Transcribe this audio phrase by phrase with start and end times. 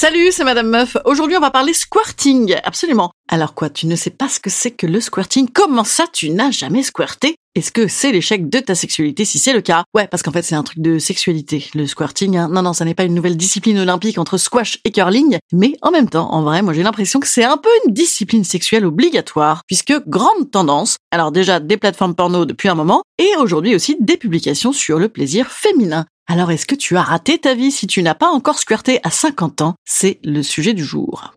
[0.00, 0.96] Salut, c'est Madame Meuf.
[1.04, 2.56] Aujourd'hui, on va parler squirting.
[2.64, 3.10] Absolument.
[3.28, 5.46] Alors quoi, tu ne sais pas ce que c'est que le squirting?
[5.52, 7.36] Comment ça, tu n'as jamais squirté?
[7.54, 9.26] Est-ce que c'est l'échec de ta sexualité?
[9.26, 12.38] Si c'est le cas Ouais, parce qu'en fait, c'est un truc de sexualité, le squirting.
[12.38, 12.48] Hein.
[12.50, 15.90] Non, non, ça n'est pas une nouvelle discipline olympique entre squash et curling, mais en
[15.90, 19.64] même temps, en vrai, moi j'ai l'impression que c'est un peu une discipline sexuelle obligatoire,
[19.66, 24.16] puisque grande tendance, alors déjà des plateformes porno depuis un moment, et aujourd'hui aussi des
[24.16, 26.06] publications sur le plaisir féminin.
[26.32, 29.10] Alors est-ce que tu as raté ta vie si tu n'as pas encore squirté à
[29.10, 29.74] 50 ans?
[29.84, 31.34] C'est le sujet du jour.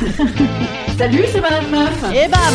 [0.98, 2.04] Salut, c'est Madame Meuf.
[2.12, 2.52] Et bam!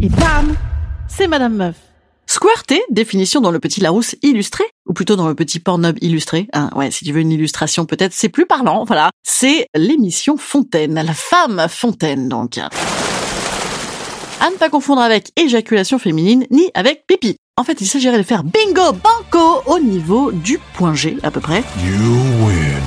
[0.00, 0.56] Et bam!
[1.08, 1.87] C'est Madame Meuf
[2.38, 6.46] Squirter, définition dans le petit Larousse illustré, ou plutôt dans le petit Pornhub illustré.
[6.52, 8.84] Hein, ouais, si tu veux une illustration, peut-être c'est plus parlant.
[8.84, 12.58] Voilà, c'est l'émission Fontaine, la femme Fontaine, donc.
[12.58, 17.34] À ne pas confondre avec éjaculation féminine ni avec pipi.
[17.56, 21.40] En fait, il s'agirait de faire bingo banco au niveau du point G à peu
[21.40, 21.64] près.
[21.84, 22.82] You win.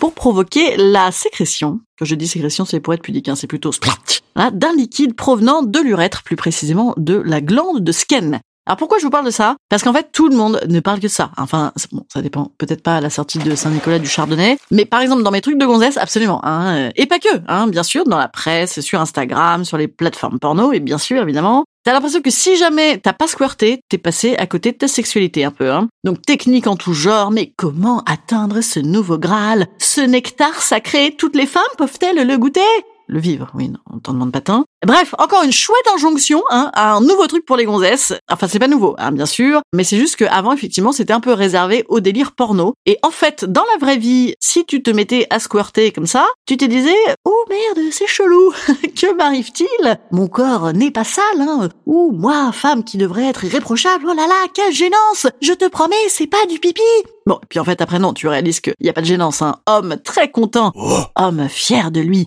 [0.00, 3.70] Pour provoquer la sécrétion, quand je dis sécrétion, c'est pour être pudique, hein, c'est plutôt
[3.70, 3.94] splat,
[4.34, 8.40] hein, d'un liquide provenant de l'urètre, plus précisément de la glande de Skene.
[8.66, 9.56] Alors pourquoi je vous parle de ça?
[9.68, 11.30] Parce qu'en fait tout le monde ne parle que de ça.
[11.36, 15.00] Enfin bon, ça dépend peut-être pas à la sortie de Saint-Nicolas du Chardonnay, mais par
[15.00, 16.40] exemple dans mes trucs de gonzesse, absolument.
[16.44, 20.38] Hein, et pas que, hein, bien sûr, dans la presse, sur Instagram, sur les plateformes
[20.38, 21.64] porno, et bien sûr évidemment.
[21.84, 25.44] T'as l'impression que si jamais t'as pas squirté, t'es passé à côté de ta sexualité
[25.44, 25.72] un peu.
[25.72, 25.88] Hein.
[26.04, 29.66] Donc technique en tout genre, mais comment atteindre ce nouveau Graal?
[29.78, 32.60] Ce nectar sacré, toutes les femmes peuvent-elles le goûter?
[33.08, 34.64] Le vivre, oui, on t'en demande pas tant.
[34.84, 38.12] Bref, encore une chouette injonction, hein, à un nouveau truc pour les gonzesses.
[38.28, 41.32] Enfin, c'est pas nouveau, hein, bien sûr, mais c'est juste qu'avant, effectivement, c'était un peu
[41.32, 42.74] réservé au délire porno.
[42.84, 46.26] Et en fait, dans la vraie vie, si tu te mettais à squirter comme ça,
[46.46, 48.52] tu te disais, oh merde, c'est chelou,
[49.00, 49.98] que m'arrive-t-il?
[50.10, 51.68] Mon corps n'est pas sale, hein.
[51.86, 55.94] Ou moi, femme qui devrait être irréprochable, oh là là, quelle gênance Je te promets,
[56.08, 56.82] c'est pas du pipi
[57.24, 59.42] Bon, et puis en fait, après, non, tu réalises qu'il n'y a pas de gênance,
[59.42, 59.54] hein.
[59.66, 60.72] Homme très content,
[61.16, 62.26] homme fier de lui,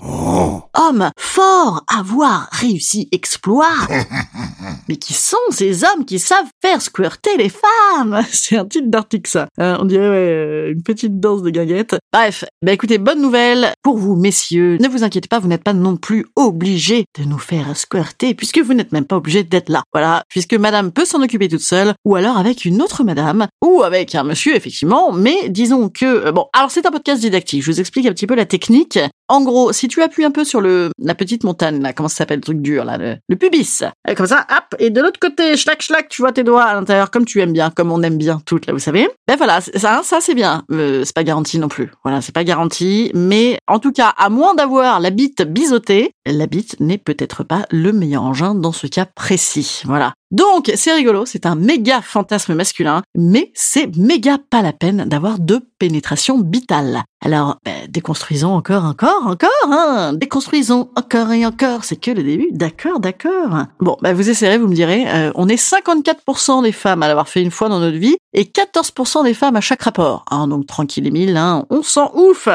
[0.74, 3.66] homme fort à voir réussi exploit.
[4.90, 8.22] Mais qui sont ces hommes qui savent faire squirter les femmes?
[8.32, 9.48] C'est un titre d'article, ça.
[9.60, 11.96] Euh, on dirait ouais, euh, une petite danse de guinguette.
[12.18, 14.78] Bref, bah écoutez, bonne nouvelle pour vous, messieurs.
[14.80, 18.60] Ne vous inquiétez pas, vous n'êtes pas non plus obligés de nous faire squirter, puisque
[18.60, 19.84] vous n'êtes même pas obligés d'être là.
[19.92, 23.84] Voilà, puisque madame peut s'en occuper toute seule, ou alors avec une autre madame, ou
[23.84, 26.06] avec un monsieur, effectivement, mais disons que...
[26.06, 28.98] euh, Bon, alors c'est un podcast didactique, je vous explique un petit peu la technique.
[29.28, 32.18] En gros, si tu appuies un peu sur le la petite montagne, là, comment ça
[32.18, 35.20] s'appelle le truc dur, là, le, le pubis, euh, comme ça, hop, et de l'autre
[35.20, 38.02] côté, schlac, schlac, tu vois tes doigts à l'intérieur, comme tu aimes bien, comme on
[38.04, 39.10] aime bien toutes, là, vous savez.
[39.28, 40.64] Ben voilà, ça, ça c'est bien.
[40.72, 41.92] Euh, c'est pas garanti non plus.
[42.06, 46.46] Voilà, c'est pas garanti, mais en tout cas, à moins d'avoir la bite biseautée, la
[46.46, 49.82] bite n'est peut-être pas le meilleur engin dans ce cas précis.
[49.86, 50.14] Voilà.
[50.36, 55.40] Donc, c'est rigolo, c'est un méga fantasme masculin, mais c'est méga pas la peine d'avoir
[55.40, 57.04] de pénétration bitale.
[57.24, 62.50] Alors, ben, déconstruisons encore, encore, encore, hein Déconstruisons encore et encore, c'est que le début,
[62.52, 63.64] d'accord, d'accord.
[63.80, 67.30] Bon, ben, vous essayerez, vous me direz, euh, on est 54% des femmes à l'avoir
[67.30, 70.26] fait une fois dans notre vie, et 14% des femmes à chaque rapport.
[70.32, 72.50] Hein, donc, tranquille Émile, hein, on s'en ouf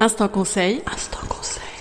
[0.00, 0.82] Instant conseil.
[0.92, 1.73] Instant conseil.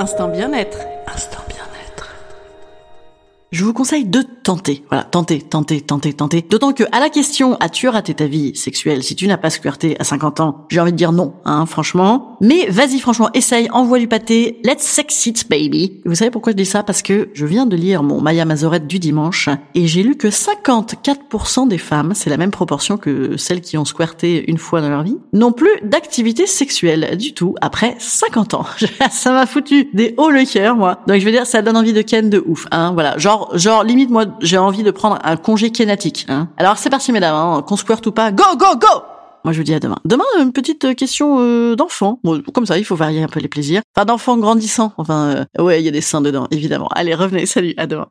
[0.00, 0.78] Instant bien-être.
[1.14, 1.49] Instant.
[3.52, 4.84] Je vous conseille de tenter.
[4.88, 6.44] Voilà, tenter, tenter, tenter, tenter.
[6.48, 9.02] D'autant que à la question as-tu raté ta vie sexuelle?
[9.02, 12.36] Si tu n'as pas squirté à 50 ans, j'ai envie de dire non, hein, franchement.
[12.40, 16.00] Mais vas-y, franchement, essaye, envoie du pâté, let's sex it, baby.
[16.04, 16.84] Vous savez pourquoi je dis ça?
[16.84, 20.28] Parce que je viens de lire mon Maya Mazorette du dimanche et j'ai lu que
[20.28, 24.90] 54% des femmes, c'est la même proportion que celles qui ont squirté une fois dans
[24.90, 28.66] leur vie, n'ont plus d'activité sexuelle du tout après 50 ans.
[29.10, 31.00] ça m'a foutu des hauts le cœur, moi.
[31.08, 32.92] Donc je veux dire, ça donne envie de ken de ouf, hein.
[32.92, 36.26] Voilà, genre, genre limite moi, j'ai envie de prendre un congé kénatique.
[36.28, 36.48] Hein.
[36.56, 39.02] Alors c'est parti, mesdames, hein, qu'on squirt ou pas, go, go, go
[39.42, 39.96] moi, je vous dis à demain.
[40.04, 42.20] Demain, une petite question euh, d'enfant.
[42.24, 43.80] Bon, comme ça, il faut varier un peu les plaisirs.
[43.96, 44.92] Enfin, d'enfants grandissants.
[44.98, 46.88] Enfin, euh, ouais, il y a des seins dedans, évidemment.
[46.94, 47.46] Allez, revenez.
[47.46, 48.06] Salut, à demain.